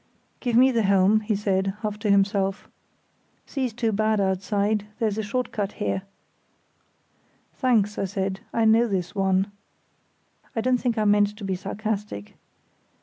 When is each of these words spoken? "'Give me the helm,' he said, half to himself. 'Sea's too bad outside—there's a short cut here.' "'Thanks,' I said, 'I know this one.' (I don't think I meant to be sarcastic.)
"'Give 0.39 0.55
me 0.55 0.71
the 0.71 0.81
helm,' 0.81 1.19
he 1.19 1.35
said, 1.35 1.75
half 1.83 1.99
to 1.99 2.09
himself. 2.09 2.67
'Sea's 3.45 3.71
too 3.71 3.91
bad 3.91 4.19
outside—there's 4.19 5.19
a 5.19 5.21
short 5.21 5.51
cut 5.51 5.73
here.' 5.73 6.01
"'Thanks,' 7.53 7.99
I 7.99 8.05
said, 8.05 8.39
'I 8.51 8.65
know 8.65 8.87
this 8.87 9.13
one.' 9.13 9.51
(I 10.55 10.61
don't 10.61 10.79
think 10.79 10.97
I 10.97 11.05
meant 11.05 11.37
to 11.37 11.43
be 11.43 11.53
sarcastic.) 11.53 12.33